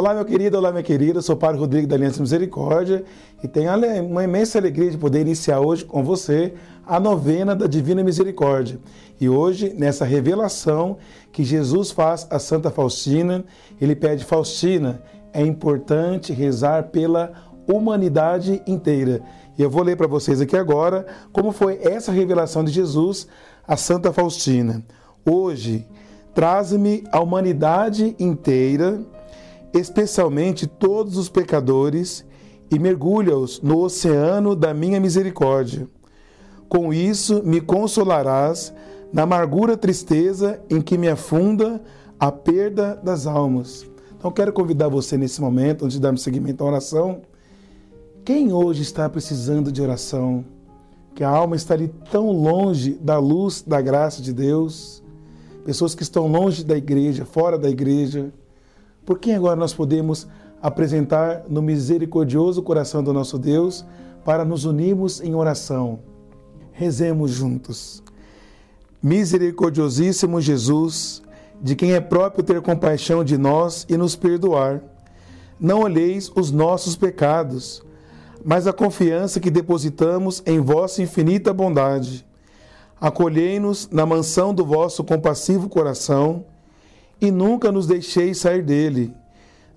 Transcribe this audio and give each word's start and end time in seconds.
Olá, 0.00 0.14
meu 0.14 0.24
querido, 0.24 0.56
olá, 0.56 0.72
minha 0.72 0.82
querida. 0.82 1.18
Eu 1.18 1.22
sou 1.22 1.34
o 1.34 1.38
Padre 1.38 1.60
Rodrigo 1.60 1.86
da 1.86 1.94
Aliança 1.94 2.22
Misericórdia 2.22 3.04
e 3.44 3.46
tenho 3.46 3.70
uma 4.02 4.24
imensa 4.24 4.56
alegria 4.56 4.90
de 4.90 4.96
poder 4.96 5.20
iniciar 5.20 5.60
hoje 5.60 5.84
com 5.84 6.02
você 6.02 6.54
a 6.86 6.98
novena 6.98 7.54
da 7.54 7.66
Divina 7.66 8.02
Misericórdia. 8.02 8.80
E 9.20 9.28
hoje, 9.28 9.74
nessa 9.76 10.06
revelação 10.06 10.96
que 11.30 11.44
Jesus 11.44 11.90
faz 11.90 12.26
a 12.30 12.38
Santa 12.38 12.70
Faustina, 12.70 13.44
ele 13.78 13.94
pede: 13.94 14.24
Faustina, 14.24 15.02
é 15.34 15.42
importante 15.44 16.32
rezar 16.32 16.84
pela 16.84 17.32
humanidade 17.70 18.62
inteira. 18.66 19.20
E 19.58 19.62
eu 19.62 19.68
vou 19.68 19.82
ler 19.82 19.98
para 19.98 20.06
vocês 20.06 20.40
aqui 20.40 20.56
agora 20.56 21.04
como 21.30 21.52
foi 21.52 21.78
essa 21.82 22.10
revelação 22.10 22.64
de 22.64 22.72
Jesus 22.72 23.28
a 23.68 23.76
Santa 23.76 24.10
Faustina. 24.14 24.82
Hoje, 25.30 25.86
traze-me 26.34 27.04
a 27.12 27.20
humanidade 27.20 28.16
inteira 28.18 29.04
especialmente 29.72 30.66
todos 30.66 31.16
os 31.16 31.28
pecadores, 31.28 32.24
e 32.70 32.78
mergulha-os 32.78 33.60
no 33.60 33.80
oceano 33.80 34.54
da 34.54 34.72
minha 34.72 35.00
misericórdia. 35.00 35.88
Com 36.68 36.94
isso 36.94 37.42
me 37.44 37.60
consolarás 37.60 38.72
na 39.12 39.22
amargura 39.22 39.76
tristeza 39.76 40.62
em 40.70 40.80
que 40.80 40.96
me 40.96 41.08
afunda 41.08 41.82
a 42.18 42.30
perda 42.30 42.94
das 43.02 43.26
almas. 43.26 43.84
Então 44.16 44.30
quero 44.30 44.52
convidar 44.52 44.88
você 44.88 45.16
nesse 45.16 45.40
momento, 45.40 45.84
antes 45.84 45.96
de 45.96 46.00
darmos 46.00 46.22
seguimento 46.22 46.62
à 46.62 46.66
oração, 46.66 47.22
quem 48.24 48.52
hoje 48.52 48.82
está 48.82 49.08
precisando 49.08 49.72
de 49.72 49.82
oração? 49.82 50.44
Que 51.14 51.24
a 51.24 51.28
alma 51.28 51.56
está 51.56 51.74
ali 51.74 51.88
tão 52.10 52.30
longe 52.30 52.92
da 53.00 53.18
luz, 53.18 53.64
da 53.66 53.80
graça 53.80 54.22
de 54.22 54.32
Deus, 54.32 55.02
pessoas 55.64 55.94
que 55.94 56.02
estão 56.02 56.28
longe 56.28 56.62
da 56.62 56.76
igreja, 56.76 57.24
fora 57.24 57.58
da 57.58 57.68
igreja, 57.68 58.32
por 59.10 59.18
quem 59.18 59.34
agora 59.34 59.56
nós 59.56 59.74
podemos 59.74 60.28
apresentar 60.62 61.42
no 61.48 61.60
misericordioso 61.60 62.62
coração 62.62 63.02
do 63.02 63.12
nosso 63.12 63.40
Deus 63.40 63.84
para 64.24 64.44
nos 64.44 64.64
unirmos 64.64 65.20
em 65.20 65.34
oração? 65.34 65.98
Rezemos 66.70 67.32
juntos. 67.32 68.04
Misericordiosíssimo 69.02 70.40
Jesus, 70.40 71.24
de 71.60 71.74
quem 71.74 71.92
é 71.92 72.00
próprio 72.00 72.44
ter 72.44 72.62
compaixão 72.62 73.24
de 73.24 73.36
nós 73.36 73.84
e 73.88 73.96
nos 73.96 74.14
perdoar, 74.14 74.80
não 75.58 75.80
olheis 75.80 76.30
os 76.36 76.52
nossos 76.52 76.94
pecados, 76.94 77.82
mas 78.44 78.68
a 78.68 78.72
confiança 78.72 79.40
que 79.40 79.50
depositamos 79.50 80.40
em 80.46 80.60
vossa 80.60 81.02
infinita 81.02 81.52
bondade. 81.52 82.24
Acolhei-nos 83.00 83.88
na 83.90 84.06
mansão 84.06 84.54
do 84.54 84.64
vosso 84.64 85.02
compassivo 85.02 85.68
coração 85.68 86.44
e 87.20 87.30
nunca 87.30 87.70
nos 87.70 87.86
deixeis 87.86 88.38
sair 88.38 88.62
dele. 88.62 89.14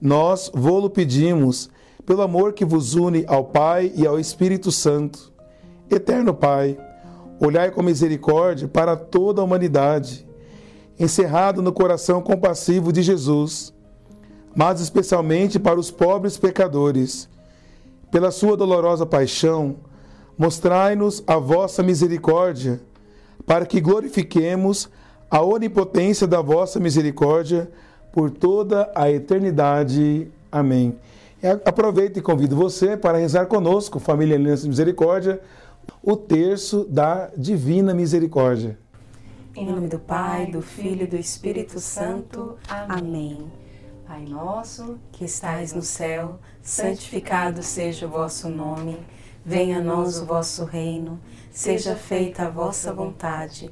Nós 0.01 0.51
vô-lo 0.53 0.89
pedimos, 0.89 1.69
pelo 2.05 2.21
amor 2.21 2.53
que 2.53 2.65
vos 2.65 2.95
une 2.95 3.23
ao 3.27 3.45
Pai 3.45 3.91
e 3.95 4.05
ao 4.05 4.19
Espírito 4.19 4.71
Santo. 4.71 5.31
Eterno 5.89 6.33
Pai, 6.33 6.77
olhai 7.39 7.71
com 7.71 7.81
misericórdia 7.81 8.67
para 8.67 8.95
toda 8.95 9.41
a 9.41 9.43
humanidade, 9.43 10.27
encerrado 10.99 11.61
no 11.61 11.73
coração 11.73 12.21
compassivo 12.21 12.91
de 12.91 13.01
Jesus, 13.01 13.73
mas 14.55 14.79
especialmente 14.79 15.59
para 15.59 15.79
os 15.79 15.89
pobres 15.89 16.37
pecadores. 16.37 17.29
Pela 18.11 18.31
sua 18.31 18.55
dolorosa 18.55 19.05
paixão, 19.05 19.77
mostrai-nos 20.37 21.23
a 21.25 21.37
vossa 21.37 21.81
misericórdia, 21.81 22.81
para 23.45 23.65
que 23.65 23.81
glorifiquemos 23.81 24.85
a 24.85 25.02
onipotência 25.41 26.27
da 26.27 26.41
vossa 26.41 26.79
misericórdia 26.79 27.71
por 28.11 28.29
toda 28.29 28.91
a 28.93 29.09
eternidade. 29.09 30.27
Amém. 30.51 30.95
Aproveito 31.65 32.17
e 32.17 32.21
convido 32.21 32.55
você 32.55 32.95
para 32.95 33.17
rezar 33.17 33.47
conosco, 33.47 33.99
família 33.99 34.35
Aliança 34.35 34.67
Misericórdia, 34.67 35.41
o 36.01 36.15
terço 36.15 36.85
da 36.85 37.31
Divina 37.35 37.93
Misericórdia. 37.93 38.77
Em 39.55 39.65
nome 39.65 39.87
do 39.87 39.99
Pai, 39.99 40.45
do 40.45 40.61
Filho 40.61 41.03
e 41.03 41.07
do 41.07 41.17
Espírito 41.17 41.79
Santo. 41.79 42.55
Amém. 42.69 43.51
Pai 44.07 44.25
nosso, 44.25 44.97
que 45.11 45.25
estais 45.25 45.73
no 45.73 45.81
céu, 45.81 46.39
santificado 46.61 47.61
seja 47.63 48.05
o 48.05 48.09
vosso 48.09 48.49
nome. 48.49 48.99
Venha 49.45 49.79
a 49.79 49.81
nós 49.81 50.19
o 50.19 50.25
vosso 50.25 50.63
reino. 50.63 51.19
Seja 51.51 51.95
feita 51.95 52.43
a 52.43 52.49
vossa 52.49 52.93
vontade 52.93 53.71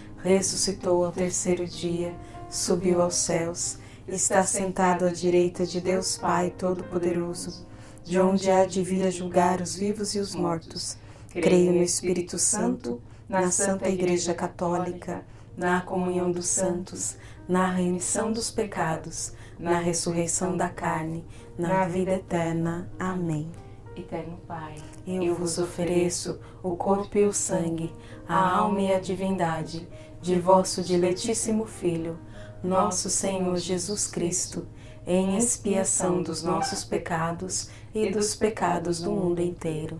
ressuscitou 0.23 1.05
ao 1.05 1.11
terceiro 1.11 1.65
dia, 1.65 2.13
subiu 2.49 3.01
aos 3.01 3.15
céus, 3.15 3.77
está 4.07 4.43
sentado 4.43 5.05
à 5.05 5.09
direita 5.09 5.65
de 5.65 5.79
Deus 5.79 6.17
Pai 6.17 6.53
Todo-Poderoso, 6.57 7.65
de 8.03 8.19
onde 8.19 8.49
há 8.49 8.65
de 8.65 8.83
vir 8.83 9.05
a 9.05 9.11
julgar 9.11 9.61
os 9.61 9.75
vivos 9.75 10.15
e 10.15 10.19
os 10.19 10.35
mortos. 10.35 10.97
Creio 11.29 11.71
no 11.71 11.81
Espírito 11.81 12.37
Santo, 12.37 13.01
na 13.27 13.49
Santa 13.51 13.87
Igreja 13.87 14.33
Católica, 14.33 15.23
na 15.55 15.81
comunhão 15.81 16.31
dos 16.31 16.47
santos, 16.47 17.17
na 17.47 17.71
remissão 17.71 18.31
dos 18.31 18.51
pecados, 18.51 19.33
na 19.57 19.79
ressurreição 19.79 20.57
da 20.57 20.69
carne, 20.69 21.25
na 21.57 21.85
vida 21.85 22.11
eterna. 22.11 22.89
Amém. 22.99 23.49
Eterno 23.95 24.39
Pai, 24.47 24.75
eu 25.05 25.35
vos 25.35 25.57
ofereço 25.57 26.39
o 26.63 26.75
corpo 26.75 27.17
e 27.17 27.25
o 27.25 27.33
sangue, 27.33 27.93
a 28.27 28.57
alma 28.57 28.81
e 28.81 28.93
a 28.93 28.99
divindade 28.99 29.87
de 30.21 30.39
vosso 30.39 30.83
diletíssimo 30.83 31.65
Filho, 31.65 32.19
nosso 32.63 33.09
Senhor 33.09 33.57
Jesus 33.57 34.07
Cristo, 34.07 34.67
em 35.05 35.37
expiação 35.37 36.21
dos 36.21 36.43
nossos 36.43 36.83
pecados 36.83 37.69
e 37.93 38.11
dos 38.11 38.35
pecados 38.35 39.01
do 39.01 39.11
mundo 39.11 39.41
inteiro 39.41 39.99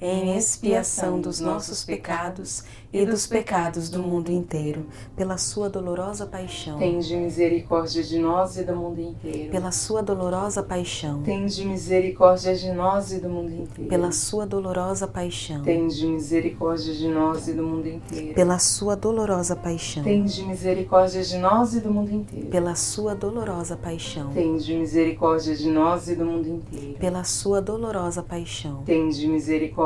em 0.00 0.36
expiação 0.36 1.20
dos 1.20 1.40
nossos 1.40 1.84
pecados 1.84 2.64
e 2.92 3.04
dos 3.04 3.26
pecados 3.26 3.88
do 3.88 4.02
mundo 4.02 4.30
inteiro, 4.30 4.86
pela 5.14 5.36
sua 5.36 5.68
dolorosa 5.68 6.26
paixão. 6.26 6.78
Tende 6.78 7.16
misericórdia 7.16 8.02
de 8.02 8.18
nós 8.18 8.56
e 8.56 8.64
do 8.64 8.74
mundo 8.76 9.00
inteiro. 9.00 9.50
Pela 9.50 9.70
sua 9.70 10.02
dolorosa 10.02 10.62
paixão. 10.62 11.22
Tende 11.22 11.64
misericórdia 11.64 12.54
de 12.54 12.72
nós 12.72 13.12
e 13.12 13.20
do 13.20 13.28
mundo 13.28 13.52
inteiro. 13.52 13.88
Pela 13.88 14.12
sua 14.12 14.46
dolorosa 14.46 15.06
paixão. 15.06 15.62
Tende 15.62 16.06
misericórdia 16.06 16.94
de 16.94 17.08
nós 17.08 17.48
e 17.48 17.52
do 17.52 17.62
mundo 17.62 17.88
inteiro. 17.88 18.34
Pela 18.34 18.58
sua 18.58 18.96
dolorosa 18.96 19.56
paixão. 19.56 20.04
Tende 20.04 20.42
misericórdia 20.42 21.22
de 21.22 21.38
nós 21.38 21.74
e 21.74 21.80
do 21.80 21.90
mundo 21.90 22.12
inteiro. 22.12 22.48
Pela 22.48 22.74
sua 22.74 23.14
dolorosa 23.14 23.76
paixão. 23.76 24.30
Tende 24.32 24.74
misericórdia 24.74 25.54
de 25.54 25.70
nós 25.70 26.08
e 26.08 26.14
do 26.14 26.24
mundo 26.24 26.48
inteiro. 26.48 26.98
Pela 26.98 27.24
sua 27.24 27.60
dolorosa 27.60 28.22
paixão. 28.22 28.82
Tende 28.84 29.26
misericórdia 29.26 29.85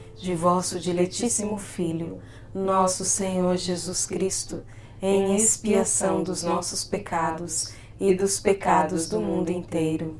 de 0.21 0.35
vosso 0.35 0.79
diletíssimo 0.79 1.57
Filho, 1.57 2.21
nosso 2.53 3.03
Senhor 3.03 3.57
Jesus 3.57 4.05
Cristo, 4.05 4.63
em 5.01 5.35
expiação 5.35 6.21
dos 6.21 6.43
nossos 6.43 6.83
pecados 6.83 7.73
e 7.99 8.13
dos 8.13 8.39
pecados 8.39 9.09
do 9.09 9.19
mundo 9.19 9.49
inteiro. 9.49 10.19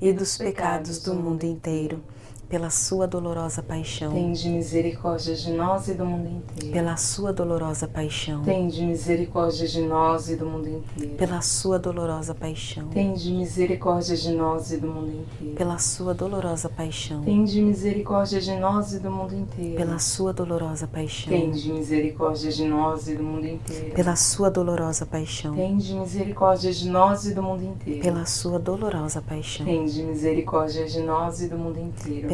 e 0.00 0.12
dos 0.12 0.36
pecados 0.36 0.98
do 0.98 1.14
mundo 1.14 1.44
inteiro 1.44 2.02
pela 2.48 2.70
sua 2.70 3.06
dolorosa 3.06 3.62
paixão. 3.62 4.12
Tende 4.12 4.48
misericórdia 4.48 5.34
de 5.34 5.52
nós 5.52 5.88
e 5.88 5.94
do 5.94 6.04
mundo 6.04 6.28
inteiro. 6.28 6.72
Pela 6.72 6.96
sua 6.96 7.32
dolorosa 7.32 7.88
paixão. 7.88 8.42
Tende 8.42 8.84
misericórdia 8.84 9.66
de 9.66 9.80
nós 9.80 10.28
e 10.28 10.36
do 10.36 10.46
mundo 10.46 10.68
inteiro. 10.68 11.16
Pela 11.16 11.40
sua 11.40 11.78
dolorosa 11.78 12.34
paixão. 12.34 12.88
Tende 12.88 13.32
misericórdia 13.32 14.16
de 14.16 14.30
nós 14.32 14.70
e 14.70 14.76
do 14.76 14.88
mundo 14.88 15.10
inteiro. 15.10 15.56
Pela 15.56 15.78
sua 15.78 16.14
dolorosa 16.14 16.68
paixão. 16.68 17.22
Tende 17.22 17.62
misericórdia 17.62 18.40
de 18.40 18.54
nós 18.56 18.92
e 18.92 18.98
do 18.98 19.10
mundo 19.10 19.34
inteiro. 19.34 19.76
Pela 19.76 19.98
sua 19.98 20.32
dolorosa 20.32 20.86
paixão. 20.86 21.32
Tende 21.32 21.72
misericórdia 21.72 22.50
de 22.50 22.64
nós 22.64 23.08
e 23.08 23.14
do 23.14 23.22
mundo 23.22 23.46
inteiro. 23.46 23.94
Pela 23.94 24.16
sua 24.16 24.50
dolorosa 24.50 25.06
paixão. 25.06 25.54
Tende 25.54 25.94
misericórdia 25.94 26.72
de 26.72 26.88
nós 26.88 27.24
e 27.24 27.34
do 27.34 27.42
mundo 27.42 27.64
inteiro. 27.64 28.00
Pela 28.02 28.26
sua 28.26 28.58
dolorosa 28.58 29.22
paixão. 29.22 29.66
Tende 29.66 30.02
misericórdia 30.02 30.86
de 30.86 31.00
nós 31.00 31.40
e 31.40 31.48
do 31.48 31.58
mundo 31.58 31.78
inteiro 31.78 32.33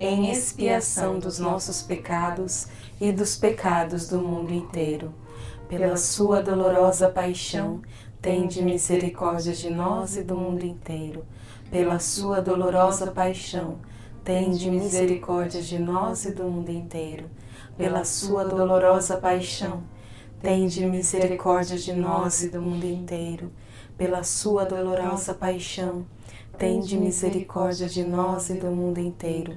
em 0.00 0.30
expiação 0.30 1.18
dos 1.18 1.38
nossos 1.38 1.82
pecados 1.82 2.66
e 3.00 3.12
dos 3.12 3.36
pecados 3.36 4.08
do 4.08 4.18
mundo 4.18 4.52
inteiro. 4.52 5.14
Pela 5.68 5.96
sua 5.96 6.42
dolorosa 6.42 7.08
paixão, 7.08 7.80
tende 8.20 8.62
misericórdia 8.62 9.52
de 9.52 9.70
nós 9.70 10.16
e 10.16 10.22
do 10.22 10.36
mundo 10.36 10.64
inteiro. 10.64 11.24
Pela 11.70 11.98
sua 11.98 12.40
dolorosa 12.40 13.10
paixão, 13.10 13.78
tende 14.24 14.70
misericórdia 14.70 15.62
de 15.62 15.78
nós 15.78 16.24
e 16.24 16.32
do 16.32 16.44
mundo 16.44 16.70
inteiro. 16.70 17.30
Pela 17.76 18.04
sua 18.04 18.44
dolorosa 18.44 19.16
paixão, 19.16 19.82
tende 20.42 20.84
misericórdia 20.84 21.78
de 21.78 21.92
nós 21.92 22.42
e 22.42 22.50
do 22.50 22.60
mundo 22.60 22.84
inteiro. 22.84 23.50
Pela 23.96 24.22
sua 24.24 24.64
dolorosa 24.64 25.34
paixão, 25.34 26.04
tende 26.58 26.96
misericórdia 26.96 27.88
de 27.88 28.04
nós 28.04 28.50
e 28.50 28.54
do 28.54 28.70
mundo 28.70 28.98
inteiro 28.98 29.56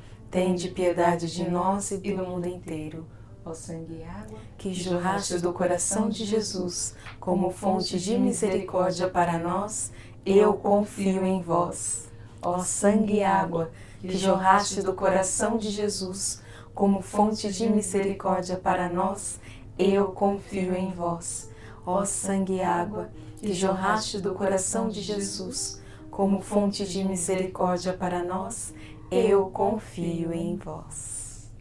tende 0.31 0.69
piedade 0.69 1.31
de 1.31 1.47
nós 1.47 1.91
e 1.91 1.97
do 1.97 2.25
mundo 2.25 2.47
inteiro 2.47 3.05
ó 3.45 3.53
sangue 3.53 3.97
e 3.99 4.03
água, 4.03 4.37
que 4.57 4.73
jorraste 4.73 5.39
do 5.39 5.51
coração 5.51 6.09
de 6.09 6.25
Jesus 6.25 6.95
como 7.19 7.49
fonte 7.49 7.99
de 7.99 8.17
misericórdia 8.17 9.09
para 9.09 9.37
nós, 9.39 9.91
eu 10.25 10.53
confio 10.53 11.25
em 11.25 11.41
vós. 11.41 12.09
Ó 12.41 12.59
sangue 12.59 13.17
e 13.17 13.23
água, 13.23 13.71
que 13.99 14.17
jorraste 14.17 14.81
do 14.81 14.93
coração 14.93 15.57
de 15.57 15.69
Jesus 15.69 16.41
como 16.73 17.01
fonte 17.01 17.51
de 17.51 17.69
misericórdia 17.69 18.57
para 18.57 18.89
nós, 18.89 19.39
eu 19.77 20.07
confio 20.09 20.75
em 20.75 20.91
vós. 20.91 21.49
Ó 21.85 22.05
sangue 22.05 22.55
e 22.55 22.61
água, 22.61 23.09
que 23.39 23.53
jorraste 23.53 24.19
do 24.19 24.35
coração 24.35 24.87
de 24.87 25.01
Jesus 25.01 25.81
como 26.11 26.41
fonte 26.41 26.85
de 26.85 27.03
misericórdia 27.03 27.93
para 27.93 28.23
nós, 28.23 28.73
eu 29.11 29.47
confio 29.47 30.31
em 30.31 30.55
vós. 30.55 31.51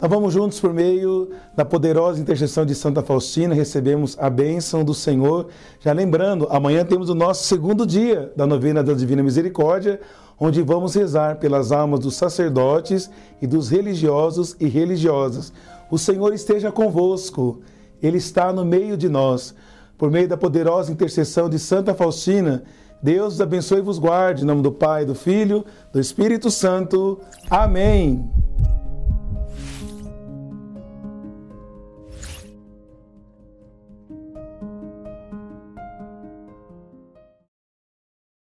Nós 0.00 0.10
vamos 0.10 0.32
juntos 0.32 0.58
por 0.58 0.72
meio 0.72 1.30
da 1.54 1.64
poderosa 1.64 2.20
intercessão 2.20 2.64
de 2.64 2.74
Santa 2.74 3.02
Faustina, 3.02 3.54
recebemos 3.54 4.16
a 4.18 4.30
bênção 4.30 4.82
do 4.82 4.94
Senhor. 4.94 5.48
Já 5.80 5.92
lembrando, 5.92 6.46
amanhã 6.50 6.84
temos 6.86 7.10
o 7.10 7.14
nosso 7.14 7.44
segundo 7.44 7.84
dia 7.84 8.32
da 8.34 8.46
novena 8.46 8.82
da 8.82 8.94
Divina 8.94 9.22
Misericórdia, 9.22 10.00
onde 10.40 10.62
vamos 10.62 10.94
rezar 10.94 11.36
pelas 11.36 11.72
almas 11.72 12.00
dos 12.00 12.14
sacerdotes 12.14 13.10
e 13.42 13.46
dos 13.46 13.68
religiosos 13.68 14.56
e 14.58 14.66
religiosas. 14.66 15.52
O 15.90 15.98
Senhor 15.98 16.32
esteja 16.32 16.72
convosco, 16.72 17.60
Ele 18.00 18.18
está 18.18 18.50
no 18.52 18.64
meio 18.64 18.96
de 18.96 19.08
nós. 19.08 19.54
Por 19.98 20.12
meio 20.12 20.28
da 20.28 20.36
poderosa 20.36 20.92
intercessão 20.92 21.50
de 21.50 21.58
Santa 21.58 21.92
Faustina, 21.92 22.62
Deus 23.02 23.34
os 23.34 23.40
abençoe 23.40 23.78
e 23.78 23.82
vos 23.82 23.98
guarde. 23.98 24.42
Em 24.42 24.46
nome 24.46 24.62
do 24.62 24.72
Pai, 24.72 25.04
do 25.04 25.14
Filho, 25.14 25.64
do 25.92 26.00
Espírito 26.00 26.50
Santo. 26.50 27.20
Amém. 27.50 28.28